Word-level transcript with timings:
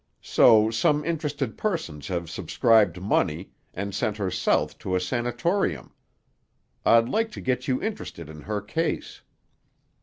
So 0.23 0.71
some 0.71 1.05
interested 1.05 1.59
persons 1.59 2.07
have 2.07 2.27
subscribed 2.27 2.99
money, 2.99 3.51
and 3.71 3.93
sent 3.93 4.17
her 4.17 4.31
south 4.31 4.79
to 4.79 4.95
a 4.95 4.99
sanatorium. 4.99 5.93
I'd 6.83 7.07
like 7.07 7.29
to 7.33 7.39
get 7.39 7.67
you 7.67 7.79
interested 7.83 8.27
in 8.27 8.41
her 8.41 8.61
case." 8.61 9.21